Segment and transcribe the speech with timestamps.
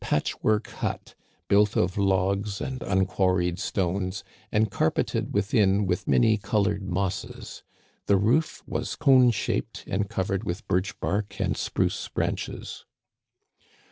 [0.03, 1.15] It was a sort of patchwork hut,
[1.47, 7.61] built of logs and unquarried stones, and carpeted within with many colored mosses.
[8.07, 12.83] The roof was cone shaped and covered with birch bark and spruce branches.